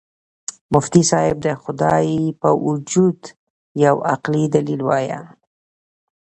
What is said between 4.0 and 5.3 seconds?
عقلي دلیل ووایه.